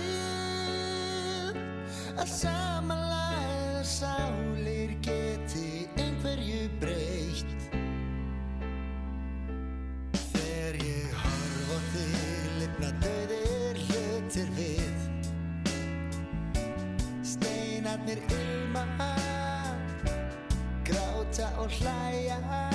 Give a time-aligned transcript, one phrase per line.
[2.17, 5.32] að samanlæða sálir geti
[21.65, 22.72] osláját.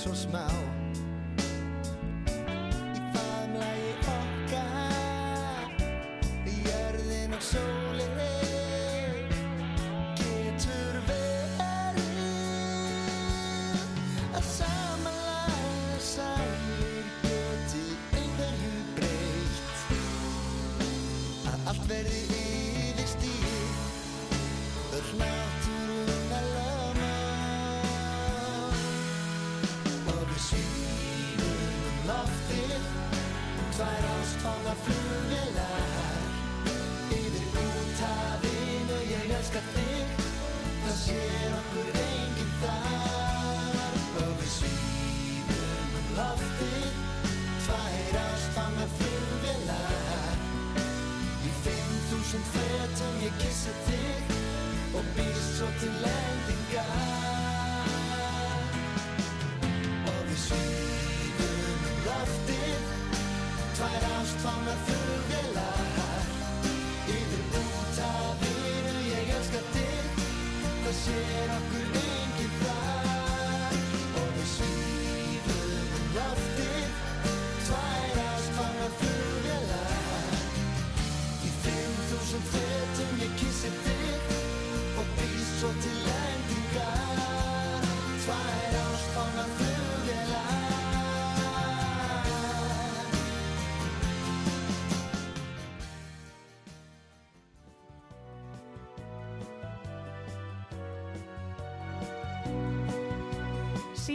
[0.00, 0.79] Veröldin svo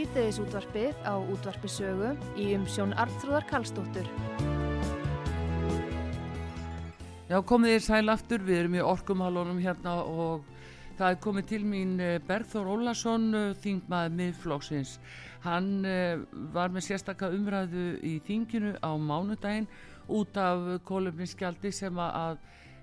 [0.06, 4.06] Síðdeðis útvarpið á útvarpi sögu í umsjón Arnþróðar Karlsdóttur.
[7.26, 10.46] Já, komið þér sæl aftur, við erum í orkumálunum hérna og
[11.00, 14.94] það er komið til mín eh, Berþór Ólason, eh, þingmaður miðflóksins.
[15.42, 16.22] Hann eh,
[16.54, 19.66] var með sérstakka umræðu í þinginu á mánudaginn
[20.06, 22.38] út af kólumniskjaldi sem að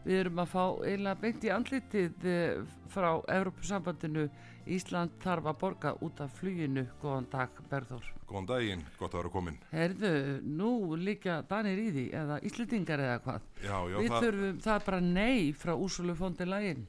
[0.05, 4.27] við erum að fá eiginlega beint í andlitið eh, frá Evrópusambandinu.
[4.73, 6.85] Ísland þarf að borga út af fluginu.
[7.03, 8.05] Góðan dag, Berþór.
[8.29, 9.57] Góðan daginn, gott að vera komin.
[9.73, 10.13] Herðu,
[10.47, 13.49] nú líka Danir í því, eða Íslendingar eða hvað?
[13.59, 16.87] Já, já, Við það, þurfum, það bara nei frá Úrsulu fondi lægin.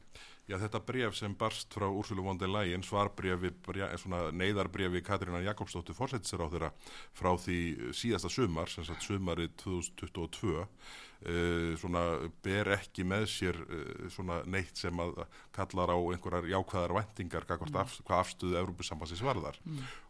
[0.49, 3.53] Já, þetta bref sem barst frá Úrsulu vondi lægin, svarbrefi,
[4.01, 6.73] svona neyðarbrefi Katrínar Jakobsdóttir fórsættisir á þeirra
[7.15, 7.59] frá því
[7.95, 12.03] síðasta sumar, sem sagt sumarið 2022, uh, svona
[12.45, 15.23] ber ekki með sér uh, svona neitt sem að
[15.55, 17.79] kallar á einhverjar jákvæðar vendingar mm.
[17.79, 19.59] af, hvað afstöðu Európusambansins varðar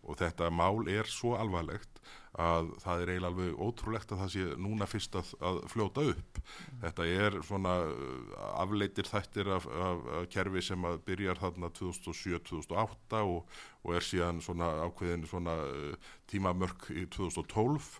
[0.04, 2.02] og þetta mál er svo alvarlegt
[2.42, 6.40] að það er eiginlega alveg ótrúlegt að það sé núna fyrst að, að fljóta upp.
[6.82, 8.34] Þetta er svona uh,
[8.64, 14.42] afleitir þættir af, af, af kerfi sem að byrjar þarna 2007-2008 og, og er síðan
[14.42, 17.92] svona ákveðin svona uh, tímamörk í 2012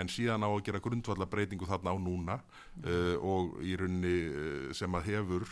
[0.00, 2.40] en síðan á að gera grundvallar breytingu þarna á núna
[2.82, 5.46] uh, og í rauninni uh, sem að hefur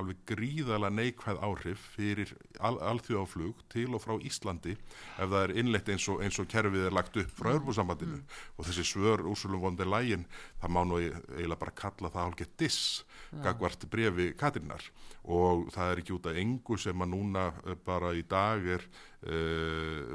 [0.00, 5.90] alveg gríðala neikvæð áhrif fyrir al alþjóðaflug til og frá Íslandi ef það er innlegt
[5.94, 8.20] eins og, eins og kerfið er lagt upp frá Örbúrsambandinu
[8.56, 10.26] og þessi svör úrsulum vondi lægin
[10.62, 13.04] það má nú eiginlega bara kalla það hálfgett diss
[13.44, 14.84] gagvart brefi Katrinnar
[15.24, 18.82] og það er ekki út af engu sem að núna eh, bara í dag er
[19.24, 20.10] uh,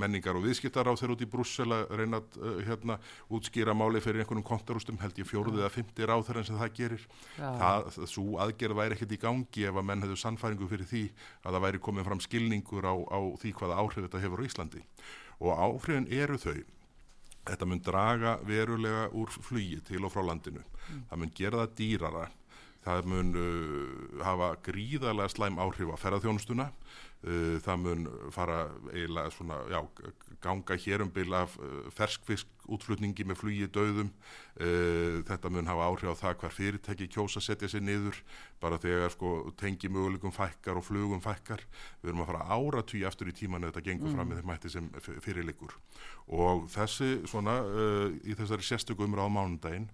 [0.00, 2.96] menningar og viðskiptar á þeir út í Brussel að reyna að uh, hérna,
[3.36, 7.06] útskýra máli fyrir einhvernum kontarústum held ég fjórðið að fymti ráþæra sem það gerir.
[7.36, 11.04] Það, svo aðgerð væri ekkert í gangi ef að menn hefðu sannfæringu fyrir því
[11.44, 14.84] að það væri komið fram skilningur á, á því hvaða áhrif þetta hefur á Íslandi.
[15.40, 16.58] Og áhrifin eru þau
[17.44, 20.64] þetta mun draga verulega úr flugi til og frá landinu.
[21.10, 22.28] Það mun gera það dýrara
[22.84, 28.62] það mun uh, hafa gríðarlega slæm áhrif á ferðarþjónustuna uh, það mun fara
[28.92, 29.80] eiginlega svona, já,
[30.40, 36.14] ganga hér um af uh, ferskfisk útflutningi með flugi döðum uh, þetta mun hafa áhrif
[36.14, 38.16] á það hvar fyrirtæki kjósa setja sér niður.
[38.60, 41.64] Bara þegar sko tengi möguleikum fækkar og flugum fækkar.
[42.02, 44.72] Við erum að fara áratví aftur í tíman ef þetta gengur fram með þeim mætti
[44.72, 45.76] sem fyrirleikur
[46.30, 49.88] og þessi svona uh, í þessari sérstöku umræð á mánundaginn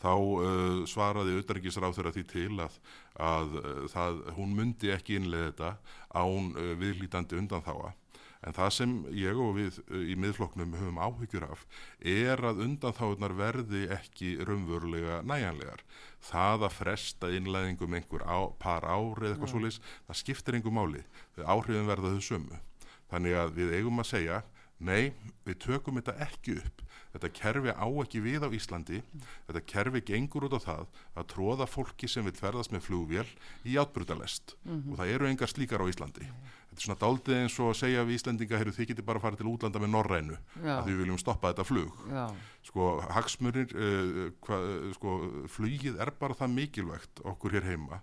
[0.00, 2.76] þá uh, svaraði auðarikisráð þeirra því til að,
[3.20, 5.72] að uh, það, hún myndi ekki innlega þetta
[6.16, 7.92] án uh, viðlítandi undanþáa.
[8.40, 11.66] En það sem ég og við uh, í miðfloknum höfum áhyggjur af
[12.00, 15.84] er að undanþáðunar verði ekki raunverulega næjanlegar.
[16.24, 19.52] Það að fresta innleggingum einhver á, par árið eitthvað ja.
[19.52, 21.04] svolítið, það skiptir einhver máli.
[21.44, 22.62] Áhrifin verða þau sömu.
[23.10, 24.40] Þannig að við eigum að segja,
[24.80, 25.12] nei,
[25.44, 26.84] við tökum þetta ekki upp
[27.14, 29.00] þetta kerfi á ekki við á Íslandi
[29.48, 30.84] þetta kerfi gengur út á það
[31.18, 33.26] að tróða fólki sem vil ferðast með flugvél
[33.66, 34.92] í átbrutalest mm -hmm.
[34.92, 36.54] og það eru engar slíkar á Íslandi mm -hmm.
[36.70, 39.22] þetta er svona daldið eins og að segja við Íslandinga heyrðu þið getur bara að
[39.22, 42.26] fara til útlanda með Norrænu að við viljum stoppa þetta flug Já.
[42.62, 45.10] sko hagsmurir uh, uh, sko,
[45.48, 48.02] flugið er bara það mikilvægt okkur hér heima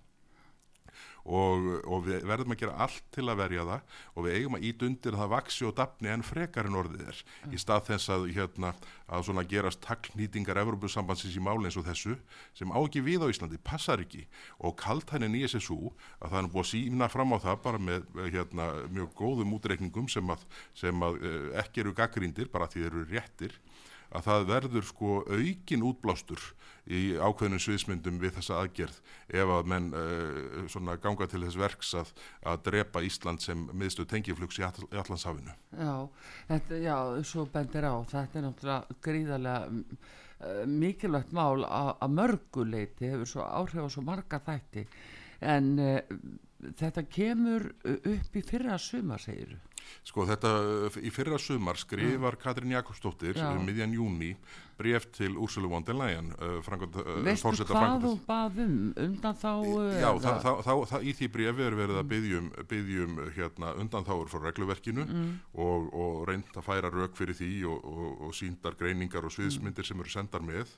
[1.28, 4.68] og, og við verðum að gera allt til að verja það og við eigum að
[4.70, 7.54] ít undir að það vaksi og dapni en frekar en orðið er mm.
[7.54, 8.74] í stað þess að, hérna,
[9.12, 12.16] að svona gerast taklnýtingar Evropasambansins í máli eins og þessu
[12.58, 14.24] sem á ekki við á Íslandi, passar ekki
[14.64, 15.92] og kaltænin í SSU
[16.22, 20.08] að það er búið að sína fram á það bara með hérna, mjög góðum útreikningum
[20.12, 20.48] sem að,
[20.78, 23.60] sem að eh, ekki eru gaggríndir bara því þeir eru réttir
[24.18, 26.44] að það verður sko aukin útblástur
[26.88, 29.00] í ákveðnum sviðsmyndum við þessa aðgerð
[29.42, 32.14] ef að menn uh, ganga til þess verks að,
[32.48, 35.56] að drepa Ísland sem miðstöð tengiflugs í, all, í Allandshafinu.
[35.76, 35.94] Já,
[36.52, 36.96] þetta, já,
[37.28, 43.88] svo bendir á, þetta er náttúrulega gríðarlega uh, mikilvægt mál að mörguleiti hefur svo áhrif
[43.88, 44.88] á svo marga þætti
[45.44, 46.00] en uh,
[46.80, 49.67] þetta kemur upp í fyrra suma, segir þú?
[50.08, 50.54] Sko þetta
[51.04, 52.42] í fyrra sumar skrifar mm.
[52.44, 54.36] Katrín Jakobsdóttir um miðjan júni
[54.78, 59.52] bref til Úrsulu von der Leyen uh, uh, Veistu hvað þú baðum undan þá?
[59.98, 64.32] Já, þa þa þa í því brefi er verið að byggjum, byggjum hérna, undan þáur
[64.32, 65.28] frá regluverkinu mm.
[65.66, 69.86] og, og reynd að færa rauk fyrir því og, og, og síndar greiningar og sviðsmyndir
[69.86, 69.92] mm.
[69.92, 70.74] sem eru sendar með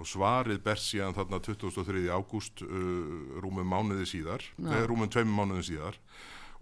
[0.00, 2.06] og svarið ber síðan þarna 23.
[2.12, 6.00] ágúst uh, rúmum mánuði síðar, eða rúmum tveim mánuði síðar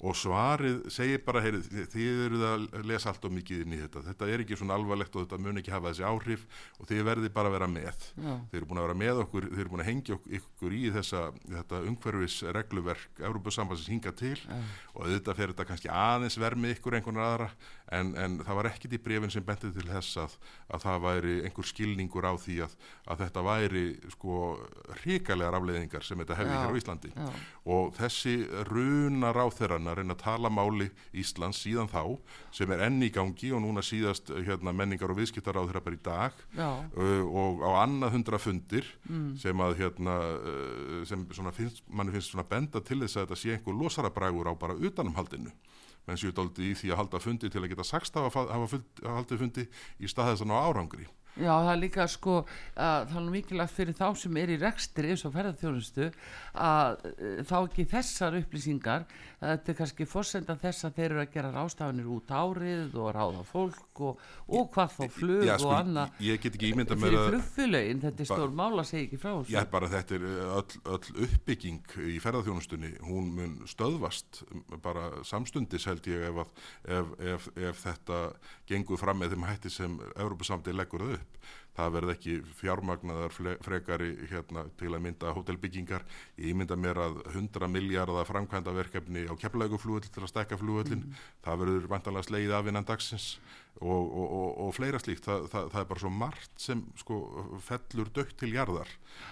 [0.00, 4.02] og svarið segir bara heyrið, þið eruð að lesa allt og mikið inn í þetta
[4.06, 6.46] þetta er ekki svona alvarlegt og þetta mun ekki hafa þessi áhrif
[6.78, 8.30] og þið verði bara að vera með Já.
[8.50, 11.24] þið eru búin að vera með okkur, þið eru búin að hengja ykkur í þessa,
[11.56, 14.56] þetta umhverfis regluverk, Európa-sambansins hinga til Já.
[14.94, 17.50] og þetta fer þetta kannski aðeins vermið ykkur einhvern aðra
[17.90, 20.36] en, en það var ekkit í brefin sem bentið til þess að,
[20.70, 22.76] að það væri einhver skilningur á því að,
[23.10, 24.40] að þetta væri sko
[25.02, 27.28] ríkalegar afleiðingar sem þetta hefði hér á Íslandi Já.
[27.74, 28.36] og þessi
[28.70, 32.02] runar á þeirra að reyna að tala máli Íslands síðan þá
[32.54, 35.98] sem er enn í gangi og núna síðast hérna, menningar og viðskiptar á þeirra bara
[35.98, 39.36] í dag uh, og á annað hundra fundir mm.
[39.42, 43.54] sem að hérna, uh, sem finnst, manni finnst svona benda til þess að þetta sé
[43.56, 45.52] einhver losarabrægur á bara utanumhaldinu.
[46.08, 48.80] Menn séu doldi í því að halda fundi til að geta sagst að hafa, hafa
[49.18, 49.66] haldið fundi
[50.00, 52.36] í stað þess að ná árangri Já, það er líka sko
[52.74, 56.08] að það er mikilvægt fyrir þá sem er í rekstri eins og ferðarþjónustu
[56.58, 57.04] að
[57.46, 59.06] þá ekki þessar upplýsingar.
[59.40, 63.44] Þetta er kannski fórsenda þess að þeir eru að gera rástafanir út árið og ráða
[63.48, 66.18] fólk og, og hvað þá flug Já, og sko, annað.
[66.26, 69.20] ég get ekki ímynda mér fyrir að flugfélögin, þetta er stór mál að segja ekki
[69.22, 69.54] frá þessu.
[69.54, 74.42] Já, bara þetta er uh, öll, öll uppbygging í ferðarþjónustunni, hún mun stöðvast
[74.84, 78.22] bara samstundis held ég ef, ef, ef, ef þetta
[78.68, 81.36] gengur fram með þeim hætti sem Európusamtið leggur það upp.
[81.76, 86.04] Það verð ekki fjármagnaðar frekari hérna, til að mynda hótelbyggingar.
[86.40, 91.06] Ég mynda mér að 100 miljardar framkvæmda verkefni á keflauguflúvöld til að stekka flúvöldin.
[91.44, 93.28] Það verður vantanlega sleið af innan dagsins
[93.80, 95.24] og, og, og, og fleira slíkt.
[95.24, 97.20] Það, það, það er bara svo margt sem sko,
[97.64, 98.90] fellur dögt til jarðar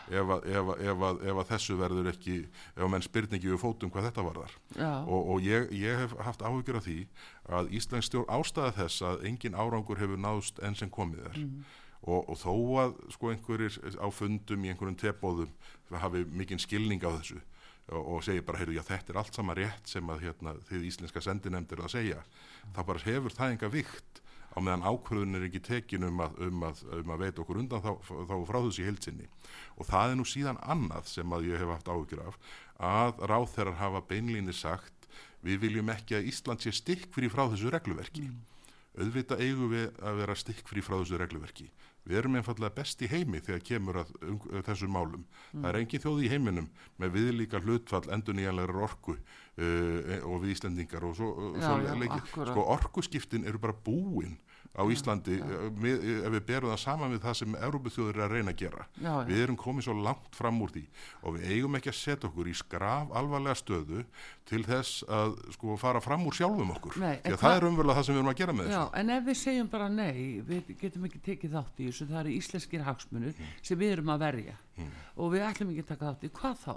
[0.09, 2.39] ef að, ef, að, ef, að, ef að þessu verður ekki,
[2.77, 4.55] ef að menn spyrningi við fótum hvað þetta varðar.
[5.03, 7.01] Og, og ég, ég hef haft áhyggjur af því
[7.59, 11.45] að Íslands stjórn ástæða þess að engin árangur hefur náðst enn sem komið er.
[12.07, 15.51] Og, og þó að sko einhverjir á fundum í einhverjum tebóðum
[15.91, 17.41] hafi mikinn skilning á þessu
[17.91, 20.87] og, og segir bara, heyrðu, já þetta er allt sama rétt sem að hérna, þið
[20.93, 22.23] íslenska sendinemndir að segja,
[22.77, 24.23] þá bara hefur það enga vikt
[24.55, 27.85] á meðan ákvörðun er ekki tekin um að, um að, um að veita okkur undan
[27.85, 29.29] þá, þá frá þessu í heilsinni
[29.77, 32.39] og það er nú síðan annað sem að ég hef haft áhyggjur af
[32.89, 35.09] að ráþeirar hafa beinlínni sagt
[35.45, 38.27] við viljum ekki að Ísland sé stikk fyrir frá þessu regluverki
[38.99, 41.69] auðvitað eigum við að vera stikk frí frá þessu regluverki.
[42.09, 45.25] Við erum einfallega best í heimi þegar kemur að um, þessum málum.
[45.53, 50.55] Það er engin þjóð í heiminum með viðlíka hlutfall endur nýjanlegar orku uh, og við
[50.55, 54.39] Íslendingar og svo, Já, svo já, sko orkuskiptin eru bara búin
[54.77, 58.35] á Íslandi uh, með, ef við berum það saman við það sem Európuþjóður er að
[58.37, 58.85] reyna að gera.
[59.01, 59.25] Já, já.
[59.31, 60.83] Við erum komið svo langt fram úr því
[61.23, 64.05] og við eigum ekki að setja okkur í skraf alvarlega stöðu
[64.49, 66.99] til þess að sko fara fram úr sjálfum okkur.
[67.03, 68.95] Nei, Því að það er umverulega það sem við erum að gera með Já, þessu.
[69.03, 72.37] en ef við segjum bara nei, við getum ekki tekið þátt í þessu, það eru
[72.39, 73.51] íslenskir hagsmunur Mm.
[73.63, 74.55] sem við erum að verja
[75.19, 76.73] og við ætlum ekki að taka þátt í, hvað þá?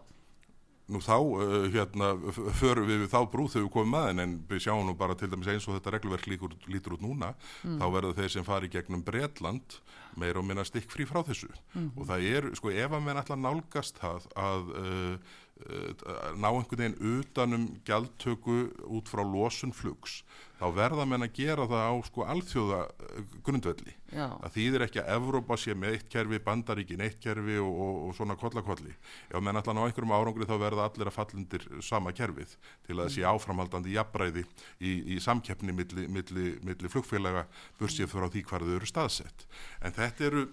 [0.91, 2.11] Nú þá uh, hérna
[2.59, 5.29] förum við þá brúð þegar við komum að henn en við sjáum nú bara til
[5.31, 7.33] dæmis eins og þetta regluverk líkur, lítur út núna
[7.63, 9.79] þá verður þeir sem fari gegnum Bretland
[10.19, 11.49] meira og minna stikk frí frá þessu.
[11.95, 15.31] Og það er, sko ef að menn að nálgast það að uh,
[15.63, 18.57] uh, ná einhvern veginn utanum gjaldtöku
[18.91, 20.21] út frá losun flugs
[20.61, 25.01] þá verða menn að gera það á sko alþjóða uh, grundvelli Já, að þýðir ekki
[25.01, 28.93] að Evrópa sé með eitt kerfi, Bandaríkin eitt kerfi og, og, og svona kollakolli.
[29.31, 32.97] Ef menn allan á einhverjum árangri þá verða allir að falla undir sama kerfið til
[32.97, 34.45] að það sé áframhaldandi jafnræði
[34.79, 37.47] í, í samkeppni milli, milli, milli flugfélaga
[37.79, 39.47] bursið frá því hvar þau eru staðsett.
[39.81, 40.49] En þetta eru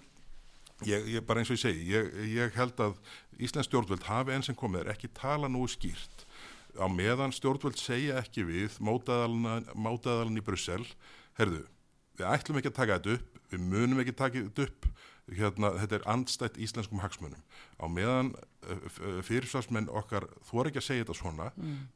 [0.86, 2.92] Ég, ég, bara eins og ég segi, ég, ég held að
[3.42, 6.22] Íslands stjórnvöld hafi enn sem komið er ekki tala nú skýrt
[6.76, 10.84] á meðan stjórnvöld segja ekki við mótaðalan í Brussel
[11.38, 11.64] herðu,
[12.18, 14.90] við ætlum ekki að taka þetta upp við munum ekki taka þetta upp.
[15.28, 17.40] Hérna, þetta er andstætt íslenskum hagsmunum.
[17.76, 21.48] Á meðan uh, fyrirsvarsmenn okkar þor ekki að segja þetta svona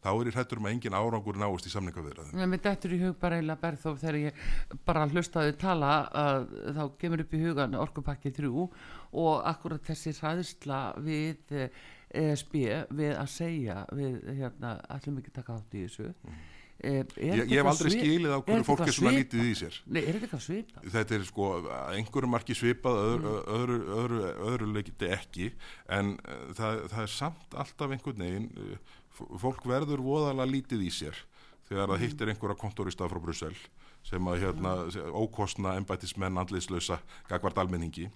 [0.05, 2.35] þá er ég hrættur um að engin árangur náist í samningaviðræðum.
[2.37, 4.45] Mér myndi eftir í hug bara eiginlega Berþóf þegar ég
[4.85, 5.95] bara hlustaði tala
[6.27, 6.45] að
[6.77, 11.83] þá kemur upp í hugan orkupakki 3 og akkurat þessi ræðsla við eh,
[12.19, 12.57] ESB
[12.93, 16.09] við að segja við hérna, ekki að taka átt í þessu.
[16.23, 16.41] Mm.
[16.83, 19.77] ég, ég hef aldrei skilið á hverju fólk er svona lítið í sér.
[19.87, 20.89] Nei, er þetta eitthvað svipað?
[20.97, 21.51] þetta er sko
[21.97, 25.53] einhverju marki svipað öðru, öðru, öðru, öðru leikiti ekki
[25.99, 28.97] en uh, það, það er samt alltaf einhvern veginn uh,
[29.45, 31.23] fólk verður voðalega lítið í sér
[31.69, 33.55] þegar það hittir einhverja kontorista frá Brussel
[34.03, 34.73] sem að hérna
[35.15, 38.09] ókostna embætismenn andliðslausa gagvart almenningi.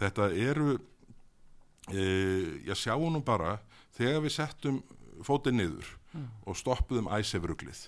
[0.00, 0.74] Þetta eru
[1.92, 2.04] e,
[2.66, 3.58] ég sjáum nú bara
[3.96, 4.82] þegar við settum
[5.26, 5.88] fótið niður
[6.46, 7.86] og stoppuðum æsefruglið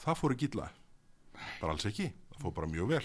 [0.00, 0.68] það fór ekki illa.
[1.60, 3.02] Bara alls ekki, það fór bara mjög vel.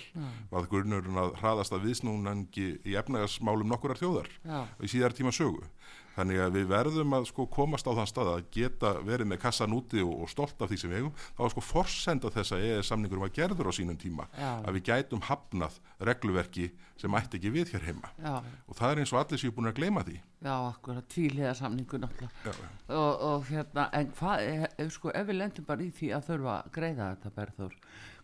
[0.52, 4.62] Var það grunnurinn að hraðast að viðsnúnangi í efnagasmálum nokkurar þjóðar Já.
[4.84, 5.64] í síðar tíma sögu.
[6.12, 9.72] Þannig að við verðum að sko komast á þann stað að geta verið með kassan
[9.72, 11.14] úti og, og stolt af því sem við eigum.
[11.38, 14.50] Þá er sko forsenda þess að EES samningur var gerður á sínum tíma Já.
[14.60, 16.68] að við gætum hafnað regluverki
[17.00, 18.12] sem ætti ekki við hér heima.
[18.20, 18.36] Já,
[18.68, 20.18] og það er eins og allir séu búin að gleyma því.
[20.44, 22.32] Já, akkurat tvíliða samningu náttúrulega.
[22.44, 22.70] Já, já.
[23.00, 26.28] og, og hérna, en hvað er, ef, sko, ef við lendum bara í því að
[26.28, 27.78] þurfa að greiða þetta Berþór,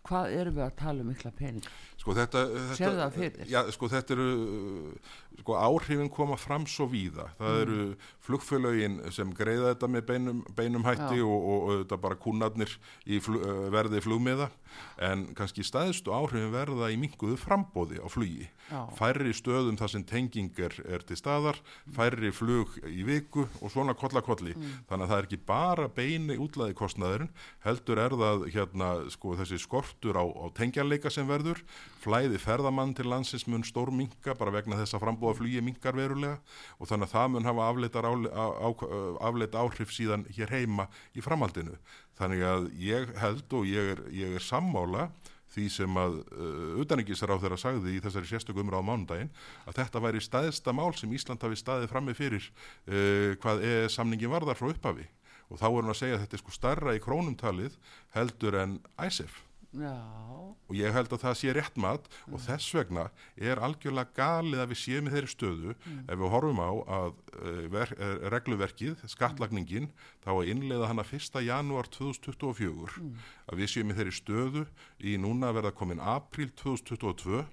[0.08, 1.70] hvað erum við að tala um mikla pening?
[1.98, 2.44] Sko þetta,
[2.78, 3.48] þetta?
[3.52, 4.28] Já, sko þetta eru
[5.40, 7.30] sko áhrifin koma fram svo víða.
[7.40, 7.62] Það Mm.
[7.62, 12.78] eru flugfélögin sem greiða þetta með beinum, beinum hætti og, og, og þetta bara kúnarnir
[13.08, 14.50] í flug, eh, verði flugmiða.
[15.02, 18.50] En kannski stæðstu áhrifin verða í minguðu frambóði á flugi.
[18.68, 18.84] Já.
[19.00, 20.74] færri stöðum þar sem tenging er,
[21.08, 21.56] til staðar,
[21.96, 24.52] færri flug í viku og svona kollakolli.
[24.58, 24.74] Mm.
[24.90, 27.30] þannig að það er ekki bara beini útlæði kostnaðurinn,
[27.64, 31.64] heldur er það hérna sko þessi skortur á, á tengjarleika sem verður.
[32.04, 34.76] Flæði ferðamann til landsins mun stór minka bara vegna
[35.28, 36.40] þess að flugi minkar verulega
[36.78, 37.70] og þannig að það mun hafa
[39.30, 41.78] afleitt áhrif síðan hér heima í framhaldinu.
[42.18, 45.10] Þannig að ég held og ég er, ég er sammála
[45.58, 49.32] því sem að uh, utanengisar á þeirra sagði í þessari sérstöku umræð á mánudaginn
[49.66, 54.34] að þetta væri staðista mál sem Ísland hafi staðið frammi fyrir uh, hvað EES samningin
[54.34, 55.08] varðar frá upphafi
[55.48, 57.78] og þá vorum að segja að þetta er sko starra í krónumtalið
[58.18, 59.94] heldur en ISEF Já,
[60.64, 63.04] og ég held að það sé rétt mat og þess vegna
[63.36, 65.76] er algjörlega galið að við séum í þeirri stöðu.
[66.08, 69.92] Ef við horfum á að uh, ver, uh, regluverkið, skattlagningin
[70.24, 71.42] þá að innleiða hana 1.
[71.44, 73.04] janúar 2024
[73.52, 74.66] að við séum í þeirri stöðu
[75.04, 77.44] í núna verða komin april 2022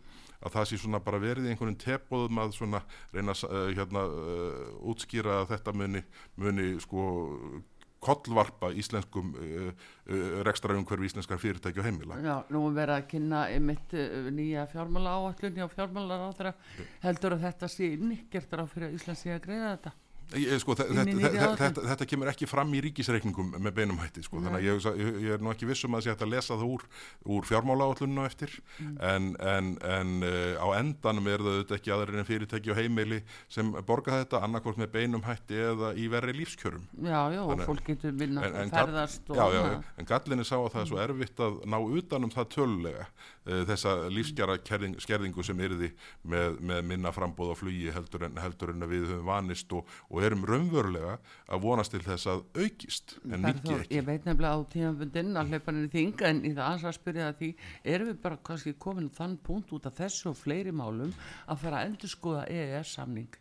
[0.44, 2.80] að það sé svona bara verið í einhvern tepóðum að svona
[3.14, 6.04] reyna að uh, hérna, uh, útskýra að þetta muni,
[6.40, 7.06] muni sko
[8.04, 12.20] kollvarpa íslenskum uh, uh, rekstraumhverfi íslenskar fyrirtæki og heimila.
[12.20, 16.54] já, nú er verið að kynna einmitt uh, nýja fjármála áallun hjá fjármálar á þeirra
[17.06, 19.96] heldur að þetta sé inniggjert á fyrir að Ísland sé að greiða þetta
[20.62, 21.56] sko, þetta, þetta, áætlun.
[21.62, 24.40] þetta, þetta kemur ekki fram í ríkisreikningum með beinum hætti sko.
[24.42, 26.72] þannig að ég, ég, ég er nú ekki vissum að sé hægt að lesa það
[26.74, 26.86] úr,
[27.36, 28.96] úr fjármálaállununa eftir Mm.
[29.00, 33.70] en, en, en uh, á endanum er það ekki aðrir en fyrirtæki og heimili sem
[33.86, 38.10] borga þetta annarkvort með beinum hætti eða í verri lífskjörum já, já, Þannig- fólk getur
[38.24, 41.60] en gall- ferðast já, já, já, en gallinni sá að það er svo erfitt að
[41.70, 43.06] ná utanum það tölulega
[43.44, 45.90] þessa lífskjara kerðing, skerðingu sem yrði
[46.22, 49.90] með, með minna frambóð á flugi heldur en, heldur en að við höfum vanist og,
[50.08, 51.18] og erum raunverulega
[51.52, 53.98] að vonast til þess að aukist en Bergþór, ekki.
[53.98, 57.28] ég veit nefnilega á tímabundin að hlaupa henni þing en í það aðeins að spyrja
[57.28, 57.50] það því
[57.94, 61.12] erum við bara kannski komin þann punkt út af þessu og fleiri málum
[61.44, 63.40] að fara að endur skoða EES samning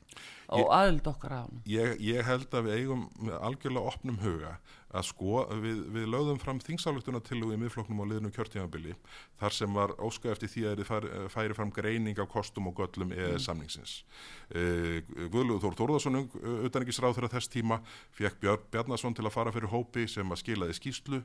[0.54, 3.06] og aðild okkar á hann Ég, ég held að við eigum
[3.40, 4.58] algjörlega opnum huga
[4.94, 8.94] að sko, við, við lögðum fram þingsáluktuna til í miðfloknum á liðnum kjörtímabili
[9.42, 10.92] þar sem var óska eftir því að þið
[11.34, 13.96] færi, fram greining á kostum og göllum EES samningsins.
[14.54, 15.02] Uh,
[15.34, 16.20] Guðlugur Þór Þórðarsson,
[16.70, 17.80] utanengisráð þeirra þess tíma,
[18.14, 21.24] fekk Björn Bjarnason til að fara fyrir hópi sem að skilaði skýslu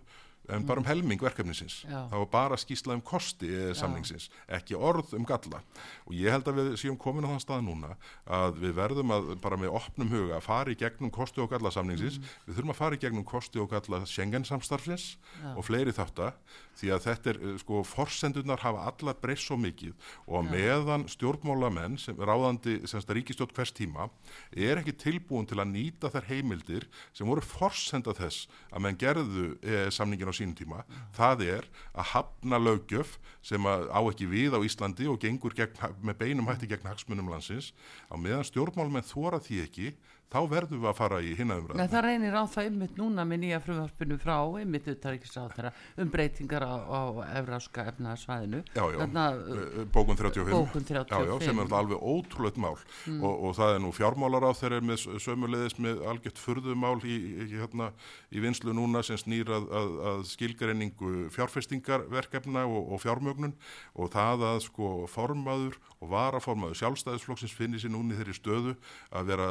[0.49, 1.83] en bara um helming verkefnisins.
[1.85, 2.07] Já.
[2.11, 4.29] Það var bara skýsla um kosti EES samningsins,
[4.59, 5.61] ekki orð um galla.
[6.07, 9.35] Og ég held að við séum komin á þann stað núna að við verðum að
[9.45, 12.81] bara með opnum huga að fara í gegnum kosti og galla samningsins, við þurfum að
[12.81, 15.11] fara í gegnum kosti og galla Schengen samstarfsins
[15.55, 16.39] og fleiri þáttar
[16.79, 19.95] því að þetta er, eh, sko, forsendunar hafa allar breyst svo mikið
[20.27, 24.09] og á meðan stjórnmálamenn sem ráðandi semst ríkistjórn hvers tíma
[24.53, 29.59] er ekki tilbúin til að nýta þær heimildir sem voru forsenda þess að menn gerðu
[29.63, 30.85] e, samningin á sínum tíma
[31.17, 35.75] það er að hafna löggjöf sem að á ekki við á Íslandi og gengur gegn,
[36.03, 37.73] með beinum hætti gegn hagsmunum landsins.
[38.13, 39.89] Á meðan stjórnmálamenn þóra því ekki
[40.29, 43.25] þá verðum við að fara í hinna Nei, umræðum það reynir á það einmitt núna
[43.25, 45.71] með nýja frumvarpinu frá einmitt uttaríkisáþara
[46.05, 47.01] um breytingar á, á
[47.41, 51.45] evráska efnaðsvæðinu Já, já, Þarna, eh, bókun 35 Bókun Já, já, 35.
[51.49, 52.77] sem er alveg ótrúlegt mál.
[53.09, 57.17] Og, og það er nú fjármálar á þeirra með s- sömuleiðis með algjört furðumál í,
[57.17, 57.89] í, hérna,
[58.29, 63.55] í vinslu núna sem snýr að, að, að skilgreiningu fjárfestingarverkefna og, og fjármögnun.
[63.99, 68.77] Og það að sko formaður og varaformaður sjálfstæðisflokksins finnir sér núni þeirri stöðu
[69.11, 69.49] að vera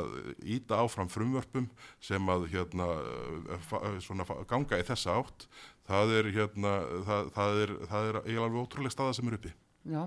[0.68, 1.70] íta áfram frumvörpum
[2.04, 2.90] sem að hérna,
[3.56, 5.48] eh, fa- svona, ganga í þessa átt.
[5.88, 6.74] Það er hérna
[7.08, 9.54] það, það er, það er alveg ótrúlega staða sem er uppi.
[9.88, 10.02] Já,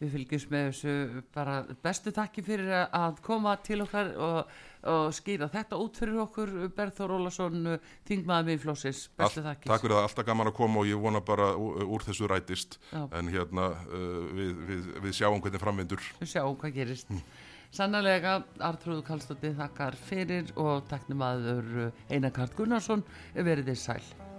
[0.00, 4.48] við fylgjumst með þessu bara bestu takki fyrir að- koma til okkar og,
[4.88, 9.68] og skýra þetta út fyrir okkur Berþór Ólason, þingmaður miðflósins bestu takki.
[9.68, 12.78] Takk fyrir það, alltaf gaman að koma og ég vona bara úr, þessu rætist.
[12.94, 13.04] Já.
[13.12, 17.12] en hérna uh, við, við, við sjáum hvernig framvindur við sjáum hvað gerist
[17.70, 23.04] Sannarlega, Artrúðu Kallstótti þakkar fyrir og taknum aður Einar Karl Gunnarsson
[23.36, 24.29] verið þið sæl